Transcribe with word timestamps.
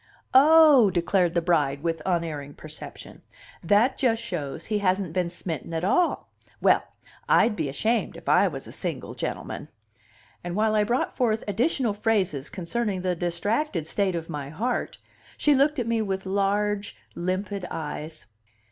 "Oh!" 0.33 0.89
declared 0.89 1.35
the 1.35 1.43
bride 1.43 1.83
with 1.83 2.01
unerring 2.07 2.55
perception, 2.55 3.21
"that 3.63 3.99
just 3.99 4.19
shows 4.19 4.65
he 4.65 4.79
hasn't 4.79 5.13
been 5.13 5.29
smitten 5.29 5.75
at 5.75 5.83
all! 5.83 6.31
Well, 6.59 6.81
I'd 7.29 7.55
be 7.55 7.69
ashamed, 7.69 8.17
if 8.17 8.27
I 8.27 8.47
was 8.47 8.65
a 8.65 8.71
single 8.71 9.13
gentleman." 9.13 9.67
And 10.43 10.55
while 10.55 10.73
I 10.73 10.85
brought 10.85 11.15
forth 11.15 11.43
additional 11.47 11.93
phrases 11.93 12.49
concerning 12.49 13.01
the 13.01 13.15
distracted 13.15 13.85
state 13.85 14.15
of 14.15 14.27
my 14.27 14.49
heart, 14.49 14.97
she 15.37 15.53
looked 15.53 15.77
at 15.77 15.85
me 15.85 16.01
with 16.01 16.25
large, 16.25 16.97
limpid 17.13 17.67
eyes. 17.69 18.25